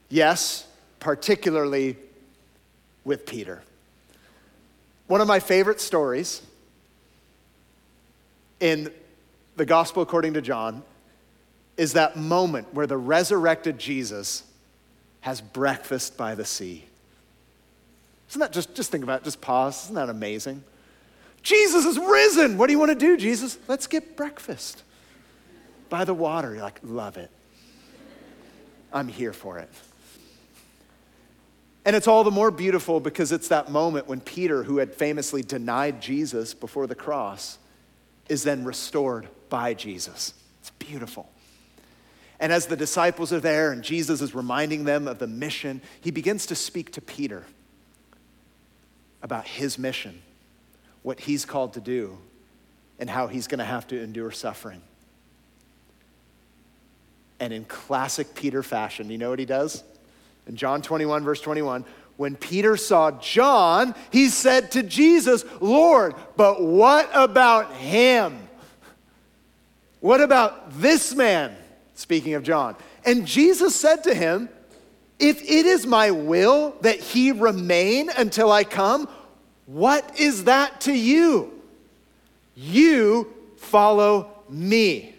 [0.09, 0.67] Yes,
[0.99, 1.97] particularly
[3.05, 3.63] with Peter.
[5.09, 6.43] One of my favorite stories
[8.61, 8.93] in
[9.57, 10.83] the Gospel according to John
[11.77, 14.45] is that moment where the resurrected Jesus
[15.23, 16.85] has breakfast by the sea.
[18.29, 19.85] Isn't that just, just think about it, just pause.
[19.85, 20.63] Isn't that amazing?
[21.43, 22.59] Jesus is risen.
[22.59, 23.59] What do you want to do, Jesus?
[23.67, 24.83] Let's get breakfast
[25.89, 26.53] by the water.
[26.53, 27.31] You're like, love it.
[28.93, 29.71] I'm here for it.
[31.89, 35.41] And it's all the more beautiful because it's that moment when Peter, who had famously
[35.41, 37.57] denied Jesus before the cross,
[38.29, 40.35] is then restored by Jesus.
[40.61, 41.31] It's beautiful.
[42.39, 46.11] And as the disciples are there and Jesus is reminding them of the mission, he
[46.11, 47.47] begins to speak to Peter.
[49.23, 50.23] about his mission,
[51.03, 52.19] what he's called to do,
[52.99, 54.83] and how he's going to have to endure suffering.
[57.41, 59.85] And in classic Peter fashion, you know what he does?
[60.49, 61.85] In John 21, verse 21,
[62.17, 68.37] when Peter saw John, he said to Jesus, Lord, but what about him?
[70.01, 71.55] What about this man?
[71.95, 72.77] Speaking of John.
[73.05, 74.49] And Jesus said to him,
[75.19, 79.09] If it is my will that he remain until I come,
[79.67, 81.53] what is that to you?
[82.55, 85.15] You follow me.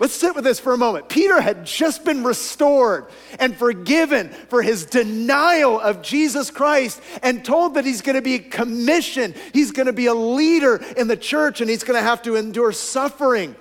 [0.00, 1.08] Let's sit with this for a moment.
[1.08, 3.06] Peter had just been restored
[3.38, 8.40] and forgiven for his denial of Jesus Christ and told that he's going to be
[8.40, 9.36] commissioned.
[9.52, 12.34] He's going to be a leader in the church and he's going to have to
[12.34, 13.54] endure suffering.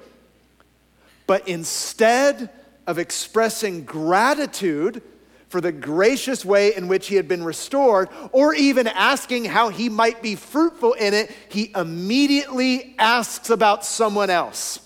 [1.28, 2.50] But instead
[2.88, 5.04] of expressing gratitude
[5.50, 9.88] for the gracious way in which he had been restored, or even asking how he
[9.88, 14.80] might be fruitful in it, he immediately asks about someone else.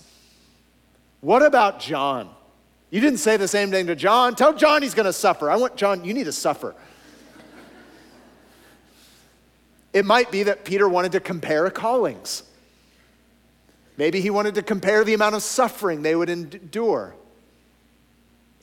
[1.20, 2.30] What about John?
[2.90, 4.34] You didn't say the same thing to John.
[4.34, 5.50] Tell John he's going to suffer.
[5.50, 6.74] I want John, you need to suffer.
[9.92, 12.42] It might be that Peter wanted to compare callings.
[13.96, 17.16] Maybe he wanted to compare the amount of suffering they would endure.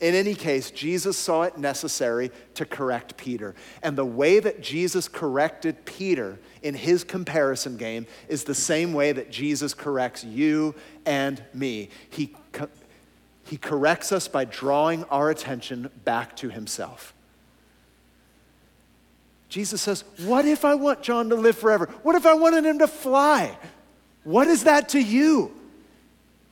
[0.00, 3.54] In any case, Jesus saw it necessary to correct Peter.
[3.82, 9.12] And the way that Jesus corrected Peter in his comparison game is the same way
[9.12, 10.74] that Jesus corrects you
[11.06, 11.88] and me.
[12.10, 12.34] He,
[13.44, 17.14] he corrects us by drawing our attention back to himself.
[19.48, 21.86] Jesus says, What if I want John to live forever?
[22.02, 23.56] What if I wanted him to fly?
[24.24, 25.56] What is that to you?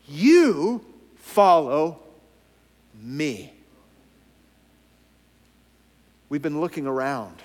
[0.07, 0.83] You
[1.17, 2.04] follow
[3.05, 3.53] me.
[6.29, 7.37] We've been looking around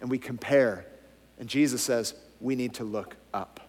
[0.00, 0.84] and we compare,
[1.38, 3.60] and Jesus says we need to look up.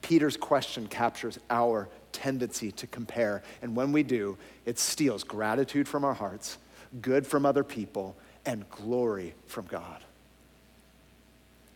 [0.00, 6.04] Peter's question captures our tendency to compare, and when we do, it steals gratitude from
[6.04, 6.58] our hearts,
[7.00, 10.02] good from other people, and glory from God.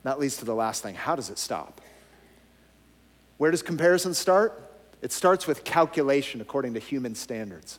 [0.04, 1.80] That leads to the last thing how does it stop?
[3.38, 4.64] Where does comparison start?
[5.00, 7.78] It starts with calculation according to human standards.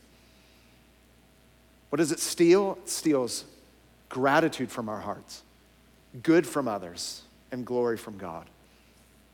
[1.89, 2.77] What does it steal?
[2.83, 3.45] It steals
[4.09, 5.43] gratitude from our hearts,
[6.23, 8.47] good from others, and glory from God.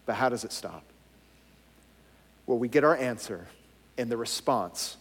[0.05, 0.83] But how does it stop?
[2.45, 3.47] Well, we get our answer
[3.97, 4.97] in the response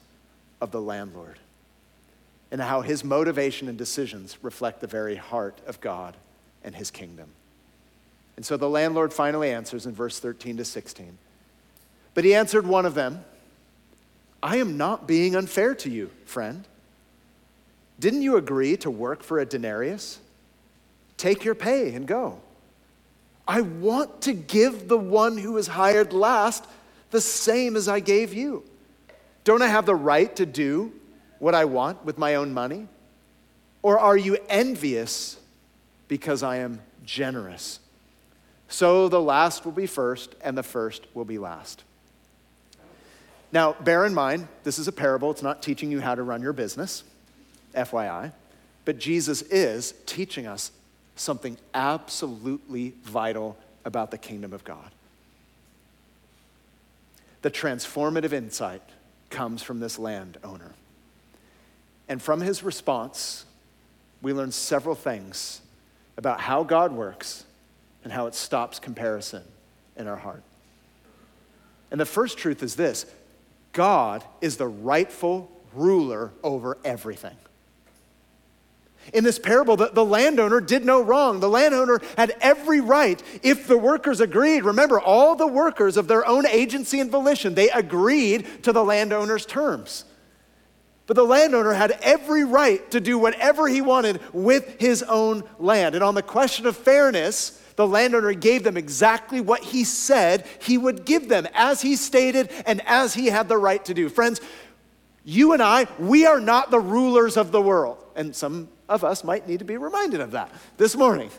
[0.60, 1.38] of the landlord
[2.50, 6.16] and how his motivation and decisions reflect the very heart of God
[6.62, 7.28] and his kingdom.
[8.36, 11.18] And so the landlord finally answers in verse 13 to 16.
[12.14, 13.24] But he answered one of them
[14.42, 16.64] I am not being unfair to you, friend.
[17.98, 20.20] Didn't you agree to work for a denarius?
[21.16, 22.40] Take your pay and go.
[23.46, 26.66] I want to give the one who was hired last
[27.10, 28.64] the same as I gave you.
[29.44, 30.92] Don't I have the right to do
[31.38, 32.88] what I want with my own money?
[33.82, 35.38] Or are you envious
[36.08, 37.80] because I am generous?
[38.68, 41.84] So the last will be first, and the first will be last.
[43.52, 45.30] Now, bear in mind, this is a parable.
[45.30, 47.04] It's not teaching you how to run your business.
[47.74, 48.32] FYI.
[48.84, 50.72] But Jesus is teaching us
[51.16, 54.90] something absolutely vital about the kingdom of God.
[57.42, 58.82] The transformative insight
[59.30, 60.72] comes from this landowner.
[62.08, 63.44] And from his response,
[64.22, 65.60] we learn several things
[66.16, 67.44] about how God works
[68.02, 69.42] and how it stops comparison
[69.96, 70.42] in our heart.
[71.90, 73.06] And the first truth is this
[73.72, 77.36] God is the rightful ruler over everything.
[79.12, 81.40] In this parable, the, the, landowner did no wrong.
[81.40, 84.64] The landowner had every right if the workers agreed.
[84.64, 89.46] Remember, all the workers of their own agency and volition, they agreed to the landowner's
[89.46, 90.04] terms.
[91.06, 95.94] But the landowner had every right to do whatever he wanted with his own land.
[95.94, 100.78] And on the question of fairness, the landowner gave them exactly what he said he
[100.78, 104.08] would give them, as he stated and as he had the right to do.
[104.08, 104.40] Friends,
[105.24, 107.98] you and I, we are not the rulers of the world.
[108.14, 111.30] And some of us might need to be reminded of that this morning.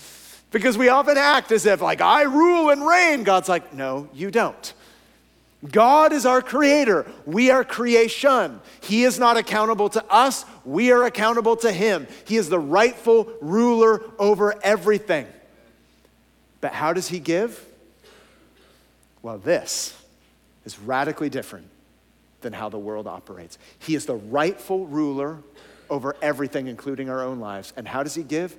[0.50, 3.24] because we often act as if, like, I rule and reign.
[3.24, 4.72] God's like, no, you don't.
[5.70, 7.10] God is our creator.
[7.24, 8.60] We are creation.
[8.82, 10.44] He is not accountable to us.
[10.64, 12.06] We are accountable to Him.
[12.26, 15.26] He is the rightful ruler over everything.
[16.60, 17.64] But how does He give?
[19.22, 19.98] Well, this
[20.64, 21.68] is radically different
[22.42, 23.58] than how the world operates.
[23.78, 25.38] He is the rightful ruler
[25.90, 27.72] over everything, including our own lives.
[27.76, 28.56] And how does He give?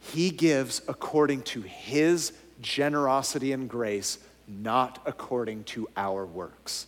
[0.00, 6.86] He gives according to his generosity and grace, not according to our works.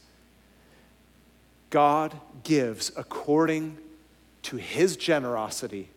[1.71, 3.79] God gives according
[4.43, 5.91] to his generosity,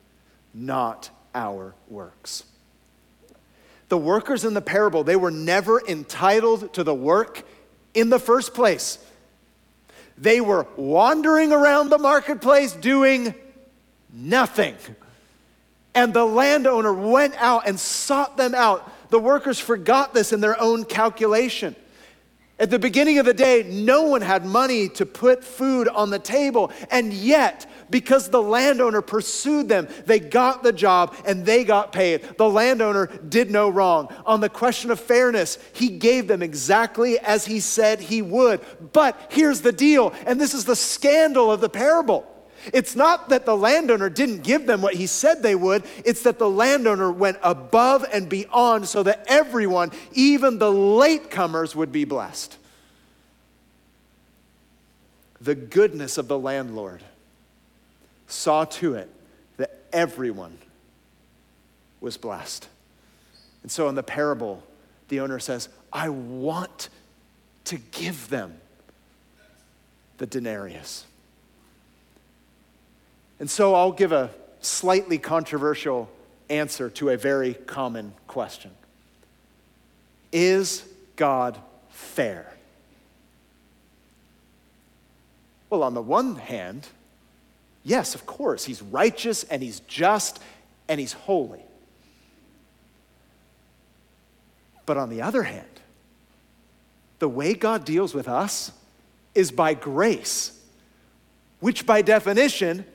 [0.54, 2.44] not our works.
[3.90, 7.44] The workers in the parable, they were never entitled to the work
[7.94, 8.98] in the first place.
[10.24, 13.36] They were wandering around the marketplace doing
[14.14, 14.78] nothing.
[15.94, 18.90] And the landowner went out and sought them out.
[19.10, 21.76] The workers forgot this in their own calculation.
[22.58, 26.20] At the beginning of the day, no one had money to put food on the
[26.20, 26.72] table.
[26.90, 32.24] And yet, because the landowner pursued them, they got the job and they got paid.
[32.40, 34.12] The landowner did no wrong.
[34.26, 38.62] On the question of fairness, he gave them exactly as he said he would.
[38.94, 42.26] But here's the deal, and this is the scandal of the parable.
[42.74, 46.40] It's not that the landowner didn't give them what he said they would, it's that
[46.40, 52.58] the landowner went above and beyond so that everyone, even the latecomers, would be blessed.
[55.40, 57.04] The goodness of the landlord
[58.34, 59.10] saw to it
[59.58, 60.58] that everyone
[62.02, 62.68] was blessed.
[63.62, 64.64] And so in the parable,
[65.08, 66.90] the owner says, I want
[67.66, 68.56] to give them
[70.18, 71.06] the denarius.
[73.40, 74.30] And so I'll give a
[74.62, 76.10] slightly controversial
[76.50, 78.72] answer to a very common question
[80.32, 80.84] Is
[81.16, 81.58] God
[81.90, 82.54] fair?
[85.70, 86.88] Well, on the one hand,
[87.84, 90.40] yes, of course, he's righteous and he's just
[90.88, 91.64] and he's holy.
[94.86, 95.68] But on the other hand,
[97.20, 98.72] the way God deals with us
[99.34, 100.60] is by grace,
[101.60, 102.86] which by definition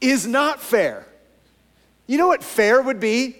[0.00, 1.06] is not fair.
[2.06, 3.36] You know what fair would be?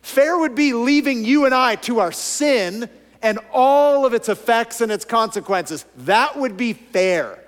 [0.00, 2.88] Fair would be leaving you and I to our sin
[3.22, 5.84] and all of its effects and its consequences.
[5.98, 7.38] That would be fair.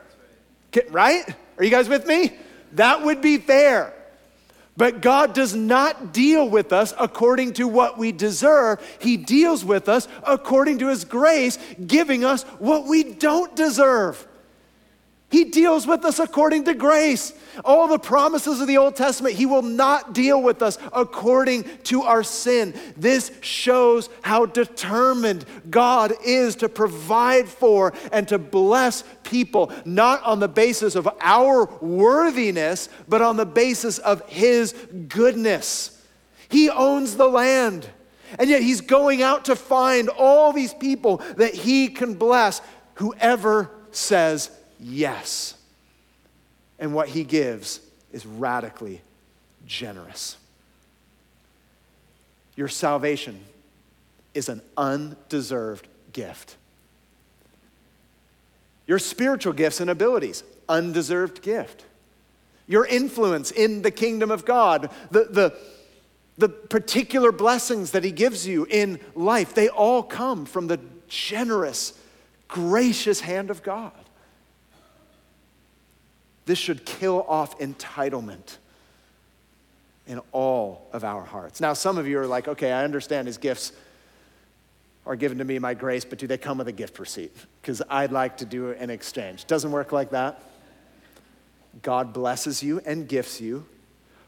[0.91, 1.25] Right?
[1.59, 2.33] Are you guys with me?
[2.75, 3.93] That would be fair.
[4.77, 8.85] But God does not deal with us according to what we deserve.
[8.99, 14.27] He deals with us according to His grace, giving us what we don't deserve.
[15.35, 17.33] He deals with us according to grace.
[17.65, 22.03] All the promises of the Old Testament, He will not deal with us according to
[22.03, 22.73] our sin.
[22.97, 30.39] This shows how determined God is to provide for and to bless people, not on
[30.39, 34.73] the basis of our worthiness, but on the basis of His
[35.09, 36.01] goodness.
[36.49, 37.89] He owns the land.
[38.39, 42.61] And yet he's going out to find all these people that he can bless,
[42.95, 44.51] whoever says
[44.85, 45.55] yes.
[46.79, 47.81] And what he gives
[48.13, 49.01] is radically
[49.67, 50.37] generous.
[52.55, 53.41] Your salvation
[54.35, 56.57] is an undeserved gift.
[58.87, 61.85] Your spiritual gifts and abilities, undeserved gift.
[62.67, 65.59] Your influence in the kingdom of God, the, the,
[66.37, 71.99] the particular blessings that He gives you in life, they all come from the generous,
[72.49, 73.93] gracious hand of God.
[76.47, 78.59] This should kill off entitlement
[80.07, 81.61] in all of our hearts.
[81.61, 83.73] Now, some of you are like, okay, I understand his gifts
[85.07, 87.35] are given to me by grace, but do they come with a gift receipt?
[87.61, 89.47] Because I'd like to do an exchange.
[89.47, 90.43] Doesn't work like that.
[91.83, 93.67] God blesses you and gifts you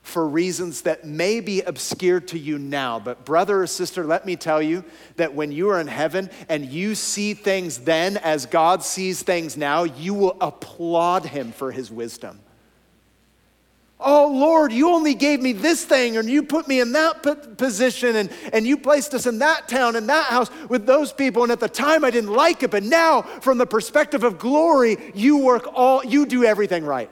[0.06, 3.00] for reasons that may be obscure to you now.
[3.00, 4.84] But, brother or sister, let me tell you
[5.16, 9.56] that when you are in heaven and you see things then as God sees things
[9.56, 12.38] now, you will applaud him for his wisdom.
[13.98, 18.14] Oh Lord, you only gave me this thing, and you put me in that position,
[18.14, 21.42] and, and you placed us in that town, in that house with those people.
[21.42, 24.98] And at the time I didn't like it, but now, from the perspective of glory,
[25.16, 27.10] you work all, you do everything right.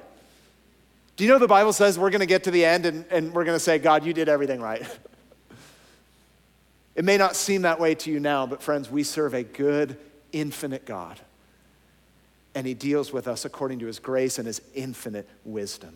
[1.16, 3.32] Do you know the Bible says we're going to get to the end and, and
[3.32, 4.82] we're going to say, God, you did everything right?
[6.96, 9.96] it may not seem that way to you now, but friends, we serve a good,
[10.32, 11.20] infinite God.
[12.56, 15.94] And He deals with us according to His grace and His infinite wisdom.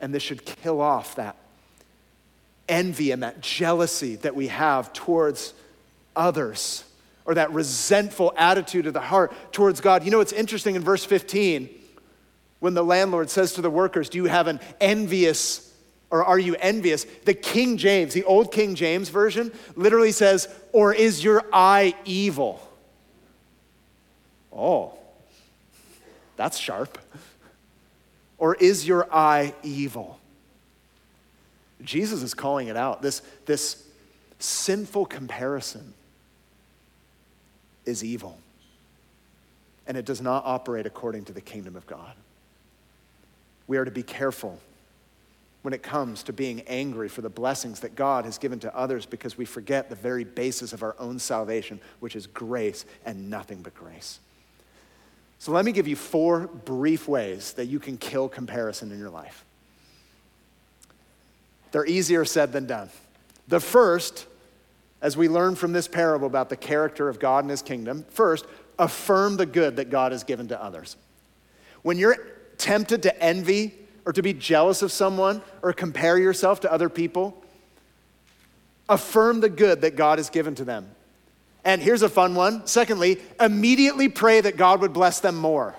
[0.00, 1.36] And this should kill off that
[2.68, 5.52] envy and that jealousy that we have towards
[6.16, 6.84] others
[7.26, 10.04] or that resentful attitude of the heart towards God.
[10.04, 11.68] You know, it's interesting in verse 15
[12.64, 15.70] when the landlord says to the workers, Do you have an envious
[16.10, 17.04] or are you envious?
[17.26, 22.66] The King James, the old King James version, literally says, Or is your eye evil?
[24.50, 24.94] Oh,
[26.38, 26.96] that's sharp.
[28.38, 30.18] Or is your eye evil?
[31.82, 33.02] Jesus is calling it out.
[33.02, 33.86] This, this
[34.38, 35.92] sinful comparison
[37.84, 38.38] is evil,
[39.86, 42.14] and it does not operate according to the kingdom of God.
[43.66, 44.58] We are to be careful
[45.62, 49.06] when it comes to being angry for the blessings that God has given to others
[49.06, 53.62] because we forget the very basis of our own salvation, which is grace and nothing
[53.62, 54.20] but grace.
[55.38, 59.10] So, let me give you four brief ways that you can kill comparison in your
[59.10, 59.44] life.
[61.72, 62.90] They're easier said than done.
[63.48, 64.26] The first,
[65.00, 68.44] as we learn from this parable about the character of God and his kingdom, first,
[68.78, 70.96] affirm the good that God has given to others.
[71.82, 73.74] When you're tempted to envy
[74.04, 77.42] or to be jealous of someone or compare yourself to other people,
[78.88, 80.90] affirm the good that God has given to them.
[81.64, 82.66] And here's a fun one.
[82.66, 85.74] Secondly, immediately pray that God would bless them more.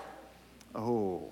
[0.74, 1.30] Oh.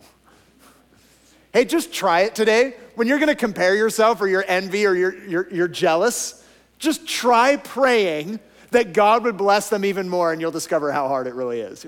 [1.53, 2.75] Hey, just try it today.
[2.95, 6.45] When you're gonna compare yourself or you're envy or you're, you're, you're jealous,
[6.79, 8.39] just try praying
[8.71, 11.87] that God would bless them even more, and you'll discover how hard it really is.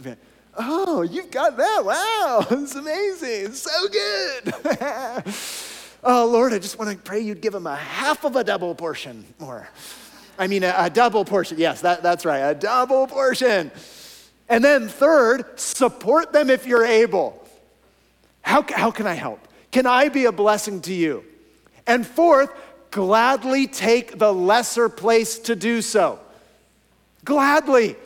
[0.59, 1.85] Oh, you've got that.
[1.85, 3.47] Wow, it's amazing.
[3.47, 4.55] It's so good.
[6.05, 8.75] oh, Lord, I just want to pray you'd give them a half of a double
[8.75, 9.69] portion more.
[10.39, 11.59] I mean, a, a double portion.
[11.59, 13.71] Yes, that, that's right, a double portion.
[14.49, 17.43] And then, third, support them if you're able.
[18.43, 19.41] How, how can I help?
[19.73, 21.25] Can I be a blessing to you?
[21.87, 22.51] And fourth,
[22.91, 26.21] gladly take the lesser place to do so.
[27.25, 27.97] Gladly.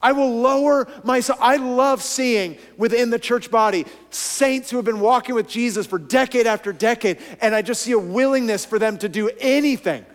[0.00, 1.38] I will lower myself.
[1.42, 5.98] I love seeing within the church body saints who have been walking with Jesus for
[5.98, 10.06] decade after decade, and I just see a willingness for them to do anything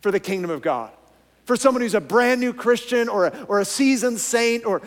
[0.00, 0.90] for the kingdom of God.
[1.44, 4.80] For someone who's a brand new Christian or a, or a seasoned saint or,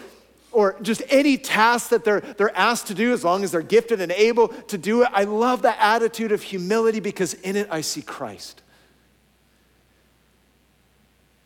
[0.52, 4.02] or just any task that they're, they're asked to do, as long as they're gifted
[4.02, 7.82] and able to do it, I love that attitude of humility because in it I
[7.82, 8.64] see Christ.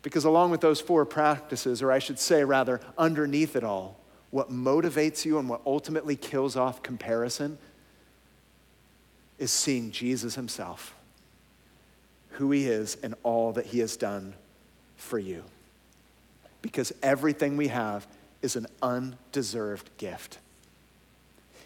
[0.02, 3.98] Because along with those four practices, or I should say rather, underneath it all,
[4.30, 7.58] what motivates you and what ultimately kills off comparison
[9.38, 10.94] is seeing Jesus himself,
[12.30, 14.34] who he is, and all that he has done
[14.96, 15.44] for you.
[16.62, 18.06] Because everything we have
[18.40, 20.38] is an undeserved gift.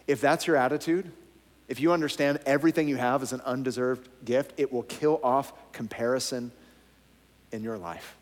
[0.07, 1.11] If that's your attitude,
[1.69, 6.53] if you understand everything you have is an undeserved gift, it will kill off comparison
[7.53, 8.16] in your life.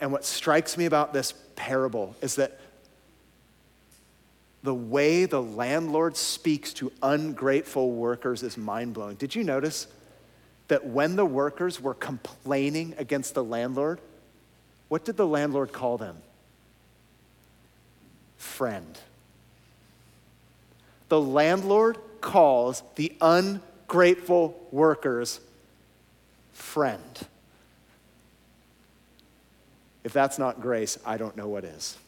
[0.00, 2.58] And what strikes me about this parable is that
[4.62, 9.16] the way the landlord speaks to ungrateful workers is mind blowing.
[9.16, 9.86] Did you notice
[10.68, 14.00] that when the workers were complaining against the landlord,
[14.88, 16.16] what did the landlord call them?
[18.36, 18.98] Friend.
[21.08, 25.40] The landlord calls the ungrateful workers
[26.52, 27.02] friend.
[30.02, 31.98] If that's not grace, I don't know what is.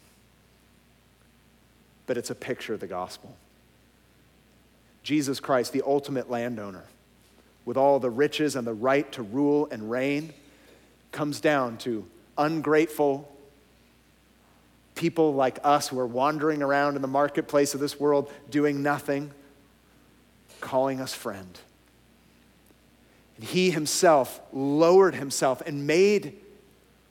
[2.07, 3.37] But it's a picture of the gospel.
[5.03, 6.85] Jesus Christ, the ultimate landowner,
[7.65, 10.33] with all the riches and the right to rule and reign,
[11.11, 12.07] comes down to
[12.39, 13.29] ungrateful
[14.95, 19.31] people like us who are wandering around in the marketplace of this world doing nothing,
[20.61, 21.59] calling us friend.
[23.37, 26.39] And he himself lowered himself and made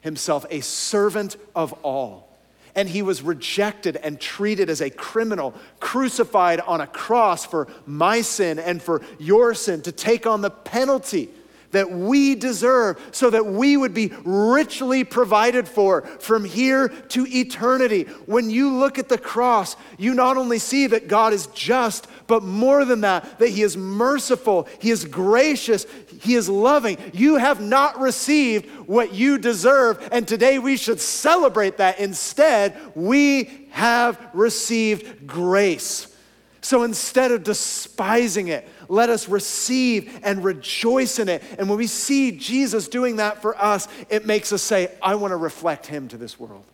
[0.02, 2.28] himself a servant of all.
[2.76, 8.22] And he was rejected and treated as a criminal, crucified on a cross for my
[8.22, 11.30] sin and for your sin to take on the penalty
[11.72, 18.04] that we deserve so that we would be richly provided for from here to eternity.
[18.26, 22.44] When you look at the cross, you not only see that God is just, but
[22.44, 25.86] more than that, that He is merciful, He is gracious,
[26.22, 26.98] He is loving.
[27.14, 32.00] You have not received what you deserve, and today we should celebrate that.
[32.00, 36.16] Instead, we have received grace.
[36.62, 41.42] So instead of despising it, let us receive and rejoice in it.
[41.58, 45.32] And when we see Jesus doing that for us, it makes us say, I want
[45.32, 46.66] to reflect him to this world.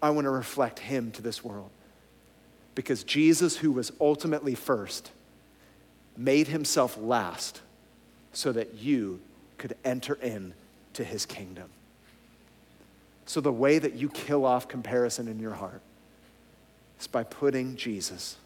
[0.00, 1.68] I want to reflect him to this world.
[2.74, 5.10] Because Jesus, who was ultimately first,
[6.16, 7.60] made himself last
[8.36, 9.18] so that you
[9.56, 10.52] could enter in
[10.92, 11.70] to his kingdom.
[13.24, 15.80] So the way that you kill off comparison in your heart
[17.00, 18.36] is by putting Jesus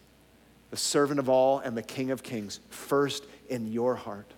[0.71, 4.31] the servant of all and the King of kings, first in your heart,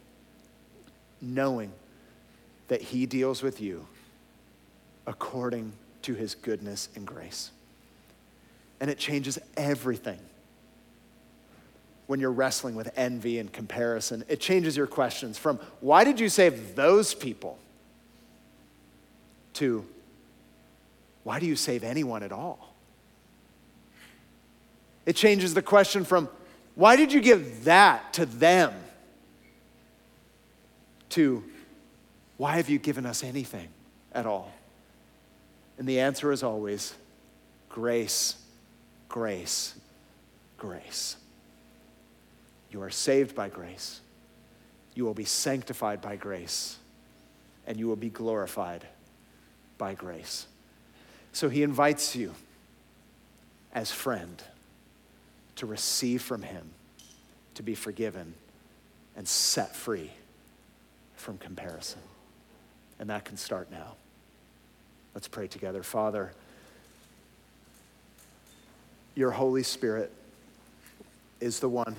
[1.21, 1.71] knowing
[2.69, 3.87] that he deals with you
[5.07, 7.51] according to his goodness and grace.
[8.81, 10.19] And it changes everything.
[12.13, 14.23] When you're wrestling with envy and comparison.
[14.29, 17.59] It changes your questions from, why did you save those people?
[19.55, 19.87] to,
[21.25, 22.75] why do you save anyone at all?
[25.07, 26.29] It changes the question from,
[26.75, 28.75] why did you give that to them?
[31.13, 31.43] to,
[32.37, 33.69] why have you given us anything
[34.13, 34.53] at all?
[35.79, 36.95] And the answer is always
[37.71, 38.37] grace,
[39.09, 39.75] grace,
[40.59, 41.17] grace.
[42.73, 44.01] You are saved by grace.
[44.95, 46.79] You will be sanctified by grace.
[47.67, 48.87] And you will be glorified
[49.79, 50.47] by grace.
[51.33, 52.35] So he invites you
[53.75, 54.43] as friend
[55.57, 56.71] to receive from him,
[57.55, 58.35] to be forgiven
[59.17, 60.11] and set free
[61.15, 62.01] from comparison.
[62.99, 63.95] And that can start now.
[65.15, 65.83] Let's pray together.
[65.83, 66.33] Father,
[69.15, 70.11] your Holy Spirit
[71.41, 71.97] is the one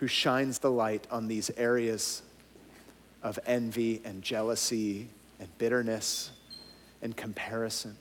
[0.00, 2.22] who shines the light on these areas
[3.22, 5.06] of envy and jealousy
[5.38, 6.30] and bitterness
[7.02, 7.94] and comparison.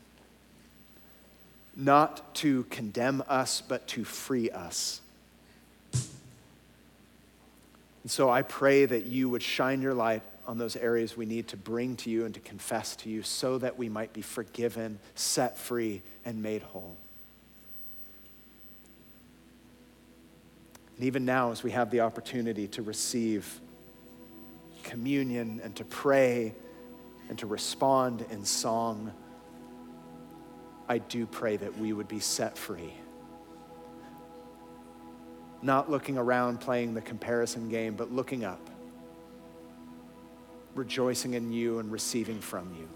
[1.75, 5.01] Not to condemn us, but to free us.
[5.93, 11.49] And so I pray that you would shine your light on those areas we need
[11.49, 14.99] to bring to you and to confess to you so that we might be forgiven,
[15.15, 16.95] set free, and made whole.
[20.99, 23.61] And even now, as we have the opportunity to receive
[24.83, 26.53] communion and to pray
[27.29, 29.13] and to respond in song,
[30.89, 32.93] I do pray that we would be set free.
[35.61, 38.69] Not looking around playing the comparison game, but looking up,
[40.75, 42.89] rejoicing in you and receiving from you.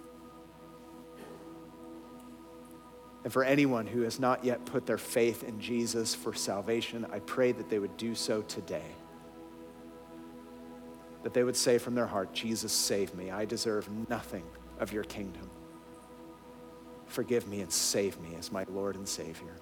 [3.24, 7.20] And for anyone who has not yet put their faith in Jesus for salvation, I
[7.20, 8.84] pray that they would do so today
[11.24, 13.32] that they would say from their heart, Jesus, save me.
[13.32, 14.44] I deserve nothing
[14.80, 15.50] of your kingdom.
[17.08, 19.56] Forgive me and save me as my Lord and Savior.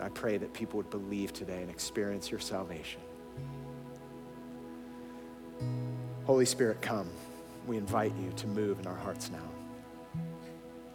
[0.00, 3.00] I pray that people would believe today and experience your salvation.
[6.24, 7.10] Holy Spirit, come.
[7.66, 9.59] We invite you to move in our hearts now.